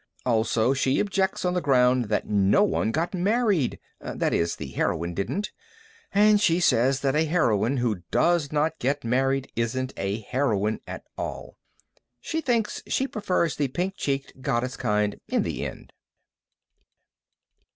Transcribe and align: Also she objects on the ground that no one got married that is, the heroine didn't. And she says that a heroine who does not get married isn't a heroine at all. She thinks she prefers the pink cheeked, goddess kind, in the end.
Also 0.25 0.73
she 0.73 0.99
objects 0.99 1.45
on 1.45 1.53
the 1.53 1.61
ground 1.61 2.05
that 2.05 2.27
no 2.27 2.63
one 2.63 2.89
got 2.89 3.13
married 3.13 3.77
that 3.99 4.33
is, 4.33 4.55
the 4.55 4.69
heroine 4.71 5.13
didn't. 5.13 5.51
And 6.11 6.41
she 6.41 6.59
says 6.59 7.01
that 7.01 7.15
a 7.15 7.25
heroine 7.25 7.77
who 7.77 8.01
does 8.09 8.51
not 8.51 8.79
get 8.79 9.03
married 9.03 9.51
isn't 9.55 9.93
a 9.97 10.21
heroine 10.21 10.79
at 10.87 11.03
all. 11.19 11.55
She 12.19 12.41
thinks 12.41 12.81
she 12.87 13.07
prefers 13.07 13.55
the 13.57 13.67
pink 13.67 13.93
cheeked, 13.95 14.41
goddess 14.41 14.75
kind, 14.75 15.19
in 15.27 15.43
the 15.43 15.63
end. 15.67 15.93